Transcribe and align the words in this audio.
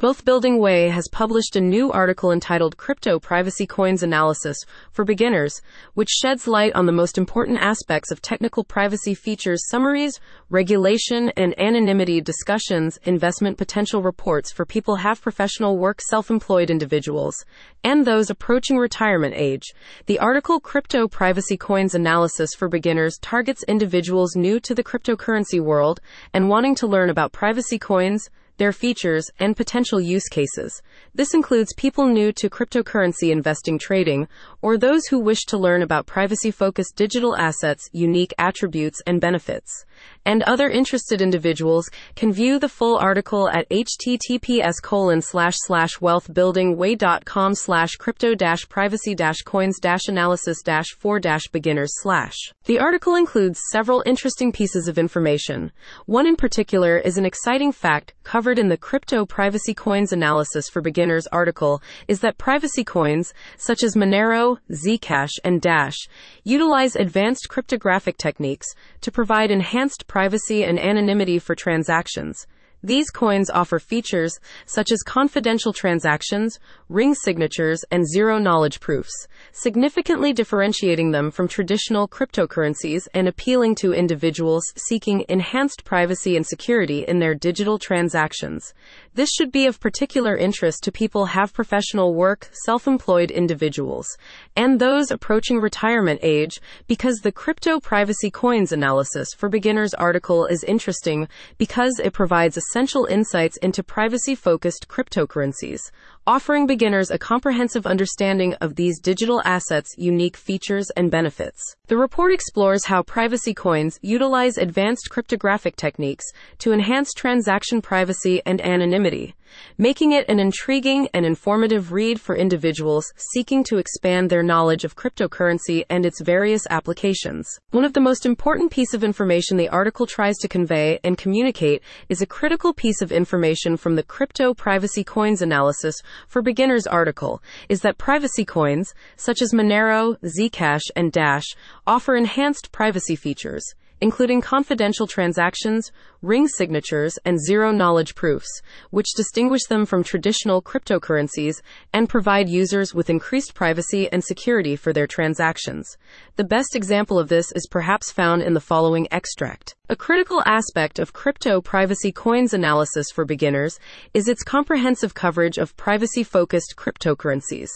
Wealth 0.00 0.24
Building 0.24 0.60
Way 0.60 0.90
has 0.90 1.08
published 1.10 1.56
a 1.56 1.60
new 1.60 1.90
article 1.90 2.30
entitled 2.30 2.76
Crypto 2.76 3.18
Privacy 3.18 3.66
Coins 3.66 4.04
Analysis 4.04 4.56
for 4.92 5.04
Beginners, 5.04 5.60
which 5.94 6.08
sheds 6.08 6.46
light 6.46 6.72
on 6.76 6.86
the 6.86 6.92
most 6.92 7.18
important 7.18 7.58
aspects 7.58 8.12
of 8.12 8.22
technical 8.22 8.62
privacy 8.62 9.12
features, 9.12 9.66
summaries, 9.68 10.20
regulation, 10.50 11.30
and 11.30 11.52
anonymity 11.58 12.20
discussions, 12.20 12.96
investment 13.02 13.58
potential 13.58 14.00
reports 14.00 14.52
for 14.52 14.64
people 14.64 14.94
have 14.94 15.20
professional 15.20 15.76
work, 15.76 16.00
self 16.00 16.30
employed 16.30 16.70
individuals, 16.70 17.44
and 17.82 18.04
those 18.04 18.30
approaching 18.30 18.78
retirement 18.78 19.34
age. 19.36 19.64
The 20.06 20.20
article 20.20 20.60
Crypto 20.60 21.08
Privacy 21.08 21.56
Coins 21.56 21.96
Analysis 21.96 22.50
for 22.54 22.68
Beginners 22.68 23.18
targets 23.20 23.64
individuals 23.64 24.36
new 24.36 24.60
to 24.60 24.76
the 24.76 24.84
cryptocurrency 24.84 25.60
world 25.60 25.98
and 26.32 26.48
wanting 26.48 26.76
to 26.76 26.86
learn 26.86 27.10
about 27.10 27.32
privacy 27.32 27.80
coins 27.80 28.30
their 28.58 28.72
features, 28.72 29.30
and 29.38 29.56
potential 29.56 30.00
use 30.00 30.28
cases. 30.28 30.82
This 31.14 31.34
includes 31.34 31.72
people 31.76 32.06
new 32.06 32.32
to 32.32 32.50
cryptocurrency 32.50 33.30
investing 33.30 33.78
trading, 33.78 34.28
or 34.62 34.76
those 34.76 35.06
who 35.06 35.18
wish 35.18 35.44
to 35.46 35.58
learn 35.58 35.82
about 35.82 36.06
privacy 36.06 36.50
focused 36.50 36.94
digital 36.94 37.36
assets, 37.36 37.88
unique 37.92 38.34
attributes, 38.38 39.00
and 39.06 39.20
benefits 39.20 39.84
and 40.24 40.42
other 40.42 40.68
interested 40.68 41.20
individuals 41.20 41.88
can 42.16 42.32
view 42.32 42.58
the 42.58 42.68
full 42.68 42.98
article 42.98 43.48
at 43.50 43.68
https 43.70 44.74
colon 44.82 45.22
slash 45.22 45.54
slash 45.58 45.98
wealthbuildingway.com 45.98 47.54
slash 47.54 47.96
crypto 47.96 48.34
dash 48.34 48.68
privacy 48.68 49.14
dash 49.14 49.38
coins 49.42 49.78
dash 49.80 50.08
analysis 50.08 50.62
dash 50.62 50.88
for 50.98 51.18
dash 51.18 51.48
beginners 51.48 51.92
slash. 52.00 52.34
The 52.64 52.78
article 52.78 53.14
includes 53.14 53.60
several 53.70 54.02
interesting 54.04 54.52
pieces 54.52 54.88
of 54.88 54.98
information. 54.98 55.72
One 56.06 56.26
in 56.26 56.36
particular 56.36 56.98
is 56.98 57.16
an 57.16 57.24
exciting 57.24 57.72
fact 57.72 58.14
covered 58.24 58.58
in 58.58 58.68
the 58.68 58.76
Crypto 58.76 59.24
Privacy 59.24 59.72
Coins 59.72 60.12
Analysis 60.12 60.68
for 60.68 60.82
Beginners 60.82 61.26
article 61.28 61.82
is 62.08 62.20
that 62.20 62.36
privacy 62.36 62.84
coins, 62.84 63.32
such 63.56 63.82
as 63.82 63.96
Monero, 63.96 64.58
Zcash, 64.70 65.30
and 65.44 65.62
Dash, 65.62 65.96
utilize 66.44 66.94
advanced 66.94 67.48
cryptographic 67.48 68.18
techniques 68.18 68.66
to 69.00 69.10
provide 69.10 69.50
enhanced 69.50 69.87
enhanced 69.88 70.06
privacy 70.06 70.64
and 70.64 70.78
anonymity 70.78 71.38
for 71.38 71.54
transactions. 71.54 72.46
These 72.82 73.10
coins 73.10 73.50
offer 73.50 73.80
features 73.80 74.38
such 74.64 74.92
as 74.92 75.02
confidential 75.02 75.72
transactions, 75.72 76.60
ring 76.88 77.12
signatures, 77.12 77.84
and 77.90 78.08
zero 78.08 78.38
knowledge 78.38 78.78
proofs, 78.78 79.26
significantly 79.50 80.32
differentiating 80.32 81.10
them 81.10 81.32
from 81.32 81.48
traditional 81.48 82.06
cryptocurrencies 82.06 83.08
and 83.14 83.26
appealing 83.26 83.74
to 83.76 83.92
individuals 83.92 84.62
seeking 84.76 85.24
enhanced 85.28 85.84
privacy 85.84 86.36
and 86.36 86.46
security 86.46 87.04
in 87.04 87.18
their 87.18 87.34
digital 87.34 87.80
transactions. 87.80 88.72
This 89.14 89.30
should 89.30 89.50
be 89.50 89.66
of 89.66 89.80
particular 89.80 90.36
interest 90.36 90.84
to 90.84 90.92
people 90.92 91.26
have 91.26 91.52
professional 91.52 92.14
work, 92.14 92.48
self-employed 92.64 93.32
individuals, 93.32 94.06
and 94.54 94.78
those 94.78 95.10
approaching 95.10 95.58
retirement 95.58 96.20
age 96.22 96.60
because 96.86 97.16
the 97.18 97.32
crypto 97.32 97.80
privacy 97.80 98.30
coins 98.30 98.70
analysis 98.70 99.34
for 99.36 99.48
beginners 99.48 99.94
article 99.94 100.46
is 100.46 100.62
interesting 100.62 101.26
because 101.56 101.98
it 101.98 102.12
provides 102.12 102.56
essential 102.68 103.06
insights 103.06 103.56
into 103.58 103.82
privacy-focused 103.82 104.88
cryptocurrencies, 104.88 105.90
offering 106.28 106.66
beginners 106.66 107.10
a 107.10 107.18
comprehensive 107.18 107.86
understanding 107.86 108.52
of 108.60 108.74
these 108.74 109.00
digital 109.00 109.40
assets' 109.46 109.94
unique 109.96 110.36
features 110.36 110.90
and 110.94 111.10
benefits. 111.10 111.74
The 111.86 111.96
report 111.96 112.34
explores 112.34 112.84
how 112.84 113.02
privacy 113.02 113.54
coins 113.54 113.98
utilize 114.02 114.58
advanced 114.58 115.08
cryptographic 115.08 115.76
techniques 115.76 116.26
to 116.58 116.74
enhance 116.74 117.14
transaction 117.14 117.80
privacy 117.80 118.42
and 118.44 118.60
anonymity, 118.60 119.36
making 119.76 120.12
it 120.12 120.28
an 120.28 120.38
intriguing 120.38 121.08
and 121.14 121.24
informative 121.24 121.92
read 121.92 122.20
for 122.20 122.36
individuals 122.36 123.10
seeking 123.16 123.64
to 123.64 123.78
expand 123.78 124.28
their 124.28 124.42
knowledge 124.42 124.84
of 124.84 124.96
cryptocurrency 124.96 125.84
and 125.88 126.04
its 126.04 126.20
various 126.20 126.66
applications. 126.70 127.48
One 127.70 127.84
of 127.84 127.92
the 127.92 128.00
most 128.00 128.26
important 128.26 128.70
pieces 128.70 128.94
of 128.94 129.04
information 129.04 129.56
the 129.56 129.68
article 129.68 130.06
tries 130.06 130.36
to 130.38 130.48
convey 130.48 131.00
and 131.04 131.16
communicate 131.16 131.82
is 132.10 132.20
a 132.20 132.26
critical 132.26 132.72
piece 132.72 133.00
of 133.00 133.12
information 133.12 133.76
from 133.76 133.96
the 133.96 134.02
crypto 134.02 134.54
privacy 134.54 135.04
coins 135.04 135.42
analysis 135.42 135.96
for 136.26 136.42
beginners 136.42 136.86
article 136.86 137.42
is 137.68 137.82
that 137.82 137.98
privacy 137.98 138.44
coins, 138.44 138.94
such 139.16 139.40
as 139.40 139.52
Monero, 139.52 140.16
Zcash, 140.24 140.90
and 140.96 141.12
Dash, 141.12 141.54
offer 141.86 142.16
enhanced 142.16 142.72
privacy 142.72 143.16
features, 143.16 143.64
including 144.00 144.40
confidential 144.40 145.06
transactions, 145.06 145.90
ring 146.22 146.48
signatures, 146.48 147.18
and 147.24 147.38
zero 147.44 147.70
knowledge 147.70 148.14
proofs, 148.14 148.62
which 148.90 149.14
distinguish 149.16 149.64
them 149.68 149.86
from 149.86 150.02
traditional 150.02 150.60
cryptocurrencies 150.60 151.62
and 151.92 152.08
provide 152.08 152.48
users 152.48 152.94
with 152.94 153.10
increased 153.10 153.54
privacy 153.54 154.10
and 154.10 154.24
security 154.24 154.76
for 154.76 154.92
their 154.92 155.06
transactions. 155.06 155.96
The 156.36 156.44
best 156.44 156.74
example 156.74 157.18
of 157.18 157.28
this 157.28 157.52
is 157.52 157.68
perhaps 157.70 158.10
found 158.10 158.42
in 158.42 158.54
the 158.54 158.60
following 158.60 159.06
extract. 159.10 159.74
A 159.90 159.96
critical 159.96 160.42
aspect 160.44 160.98
of 160.98 161.14
crypto 161.14 161.62
privacy 161.62 162.12
coins 162.12 162.52
analysis 162.52 163.06
for 163.10 163.24
beginners 163.24 163.78
is 164.12 164.28
its 164.28 164.42
comprehensive 164.42 165.14
coverage 165.14 165.56
of 165.56 165.74
privacy 165.78 166.22
focused 166.22 166.74
cryptocurrencies. 166.76 167.70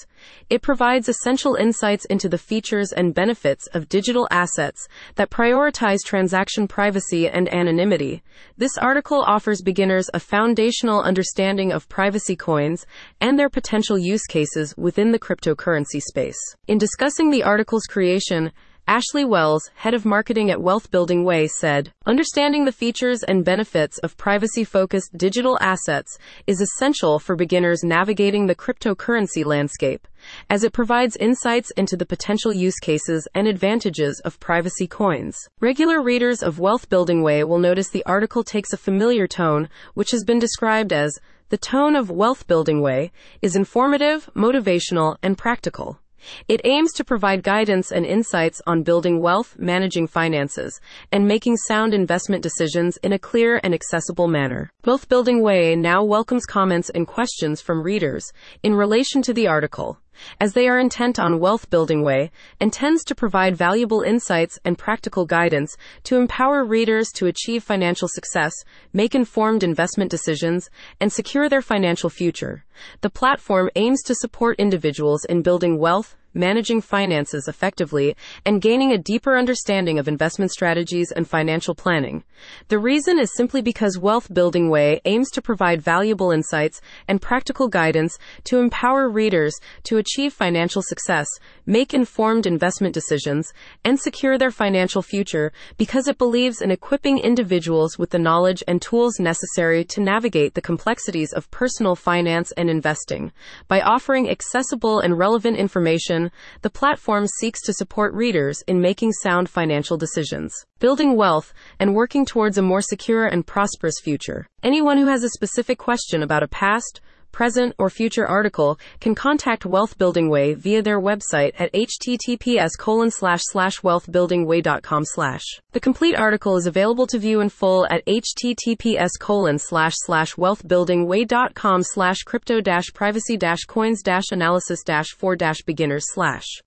It 0.51 0.61
provides 0.61 1.09
essential 1.09 1.55
insights 1.55 2.05
into 2.05 2.29
the 2.29 2.37
features 2.37 2.93
and 2.93 3.15
benefits 3.15 3.67
of 3.69 3.89
digital 3.89 4.29
assets 4.31 4.87
that 5.15 5.31
prioritize 5.31 6.01
transaction 6.05 6.69
privacy 6.69 7.29
and 7.29 7.53
anonymity. 7.53 8.23
This 8.56 8.76
article 8.78 9.22
offers 9.26 9.62
beginners 9.62 10.09
a 10.15 10.20
foundational 10.20 11.03
understanding 11.03 11.72
of 11.72 11.88
privacy 11.88 12.37
coins 12.37 12.87
and 13.20 13.38
their 13.38 13.50
potential 13.50 13.98
use 13.98 14.26
cases 14.26 14.75
within 14.76 15.12
the 15.12 15.19
cryptocurrency 15.19 16.00
space. 16.00 16.38
In 16.66 16.78
discussing 16.78 17.31
the 17.31 17.43
article's 17.43 17.84
creation, 17.84 18.53
Ashley 18.88 19.25
Wells, 19.25 19.70
head 19.76 19.94
of 19.94 20.04
marketing 20.04 20.50
at 20.50 20.60
Wealth 20.60 20.91
Building 20.91 21.22
Way, 21.22 21.47
said, 21.47 21.93
Understanding 22.04 22.65
the 22.65 22.72
features 22.72 23.22
and 23.22 23.44
benefits 23.44 23.97
of 23.98 24.16
privacy 24.16 24.65
focused 24.65 25.16
digital 25.16 25.56
assets 25.60 26.19
is 26.48 26.60
essential 26.60 27.20
for 27.20 27.37
beginners 27.37 27.84
navigating 27.84 28.47
the 28.47 28.56
cryptocurrency 28.56 29.44
landscape, 29.44 30.09
as 30.50 30.65
it 30.65 30.72
provides 30.72 31.16
insights 31.16 31.70
into 31.76 31.97
the 31.97 32.04
potential 32.04 32.53
use 32.53 32.78
cases 32.81 33.28
and 33.37 33.47
advantages 33.47 34.20
of 34.25 34.41
privacy 34.41 34.88
coins. 34.88 35.38
Regular 35.60 36.03
readers 36.03 36.43
of 36.43 36.59
Wealth 36.59 36.88
Building 36.88 37.22
Way 37.22 37.44
will 37.44 37.60
notice 37.60 37.88
the 37.88 38.04
article 38.04 38.43
takes 38.43 38.72
a 38.72 38.76
familiar 38.76 39.28
tone, 39.28 39.69
which 39.94 40.10
has 40.10 40.25
been 40.25 40.41
described 40.41 40.93
as 40.93 41.16
the 41.50 41.56
tone 41.56 41.94
of 41.94 42.10
Wealth 42.10 42.49
Building 42.49 42.81
Way 42.81 43.12
is 43.43 43.54
informative, 43.54 44.28
motivational, 44.34 45.19
and 45.22 45.38
practical. 45.38 46.02
It 46.49 46.60
aims 46.65 46.93
to 46.94 47.05
provide 47.05 47.43
guidance 47.43 47.91
and 47.91 48.05
insights 48.05 48.60
on 48.66 48.83
building 48.83 49.21
wealth, 49.21 49.56
managing 49.59 50.06
finances, 50.06 50.81
and 51.10 51.27
making 51.27 51.56
sound 51.56 51.94
investment 51.94 52.43
decisions 52.43 52.97
in 52.99 53.12
a 53.12 53.19
clear 53.19 53.60
and 53.62 53.75
accessible 53.75 54.28
manner. 54.28 54.71
Wealth 54.84 55.09
Building 55.09 55.43
Way 55.43 55.77
now 55.77 56.05
welcomes 56.05 56.47
comments 56.47 56.91
and 56.91 57.06
questions 57.06 57.61
from 57.61 57.82
readers 57.82 58.32
in 58.62 58.75
relation 58.75 59.22
to 59.22 59.32
the 59.32 59.47
article 59.47 59.99
as 60.41 60.53
they 60.53 60.69
are 60.69 60.78
intent 60.78 61.19
on 61.19 61.41
wealth 61.41 61.71
building 61.71 62.03
way, 62.03 62.31
and 62.61 62.72
tends 62.72 63.05
to 63.05 63.15
provide 63.15 63.56
valuable 63.56 64.03
insights 64.03 64.59
and 64.65 64.78
practical 64.78 65.25
guidance 65.25 65.77
to 66.05 66.16
empower 66.16 66.65
readers 66.65 67.09
to 67.15 67.27
achieve 67.27 67.62
financial 67.62 68.09
success, 68.09 68.53
make 68.93 69.15
informed 69.15 69.62
investment 69.62 70.11
decisions, 70.11 70.69
and 71.00 71.12
secure 71.12 71.49
their 71.49 71.62
financial 71.62 72.11
future. 72.11 72.65
The 73.00 73.10
platform 73.10 73.71
aims 73.77 74.03
to 74.03 74.15
support 74.15 74.59
individuals 74.59 75.25
in 75.25 75.43
building 75.43 75.78
wealth, 75.78 76.16
managing 76.34 76.81
finances 76.81 77.47
effectively, 77.49 78.16
and 78.44 78.62
gaining 78.62 78.93
a 78.93 78.99
deeper 78.99 79.37
understanding 79.37 79.99
of 79.99 80.09
investment 80.09 80.50
strategies 80.50 81.12
and 81.12 81.28
financial 81.28 81.75
planning. 81.75 82.25
The 82.69 82.78
reason 82.78 83.19
is 83.19 83.34
simply 83.37 83.62
because 83.62 83.99
Wealth 83.99 84.32
Building 84.32 84.69
Way 84.69 85.00
aims 85.05 85.31
to 85.31 85.43
provide 85.43 85.82
valuable 85.82 86.31
insights 86.31 86.81
and 87.06 87.22
practical 87.22 87.69
guidance 87.69 88.19
to 88.44 88.58
empower 88.58 89.08
readers 89.08 89.55
to 89.85 89.99
achieve 89.99 90.32
financial 90.32 90.82
success, 90.82 91.29
make 91.67 91.94
informed 91.94 92.47
investment 92.47 92.94
decisions, 92.94 93.52
and 93.85 94.00
secure 94.00 94.38
their 94.38 94.50
financial 94.50 95.02
future 95.02 95.52
because 95.76 96.08
it 96.08 96.19
believes 96.19 96.61
in 96.61 96.70
equipping 96.70 97.19
individuals 97.19 97.99
with 97.99 98.11
the 98.11 98.19
knowledge 98.19 98.64
and 98.67 98.81
tools 98.82 99.20
necessary 99.20 99.85
to 99.85 100.00
navigate 100.00 100.55
the 100.55 100.61
complexities 100.61 101.32
of 101.32 101.50
personal 101.50 101.94
finance 101.94 102.52
and 102.52 102.62
investing. 102.69 103.32
By 103.69 103.81
offering 103.81 104.29
accessible 104.29 105.00
and 105.00 105.19
relevant 105.19 105.56
information 105.56 106.31
the 106.62 106.70
platform 106.70 107.26
seeks 107.26 107.62
to 107.62 107.73
support 107.73 108.14
readers 108.14 108.62
in 108.67 108.81
making 108.81 109.12
sound 109.12 109.49
financial 109.49 109.97
decisions, 109.97 110.55
building 110.79 111.17
wealth, 111.17 111.53
and 111.79 111.94
working 111.94 112.25
towards 112.25 112.59
a 112.59 112.62
more 112.62 112.82
secure 112.82 113.26
and 113.26 113.47
prosperous 113.47 114.00
future. 114.03 114.47
Anyone 114.62 114.99
who 114.99 115.06
has 115.06 115.23
a 115.23 115.31
specific 115.31 115.79
question 115.79 116.23
about 116.23 116.43
a 116.43 116.49
past, 116.49 117.00
present, 117.32 117.75
or 117.79 117.88
future 117.88 118.26
article 118.26 118.79
can 119.00 119.14
contact 119.14 119.64
Wealth 119.64 119.96
Building 119.99 120.29
Way 120.29 120.55
via 120.55 120.82
their 120.82 121.00
website 121.00 121.52
at 121.58 121.73
https 121.73 122.79
colon 122.79 123.11
slash 123.11 123.40
slash 123.44 123.81
wealthbuildingway.com 123.81 125.05
slash. 125.06 125.43
The 125.73 125.81
complete 125.81 126.14
article 126.14 126.56
is 126.56 126.67
available 126.67 127.06
to 127.08 127.19
view 127.19 127.40
in 127.40 127.49
full 127.49 127.87
at 127.87 128.05
https 128.06 129.11
colon 129.19 129.58
slash 129.58 129.94
slash 129.96 130.34
wealthbuildingway.com 130.34 131.82
slash 131.82 132.19
crypto 132.25 132.61
dash 132.61 132.93
privacy 132.93 133.37
dash 133.37 133.64
coins 133.67 134.02
dash 134.02 134.31
analysis 134.31 134.82
dash 134.85 135.08
for 135.08 135.35
dash 135.35 135.62
beginners 135.62 136.05
slash. 136.12 136.61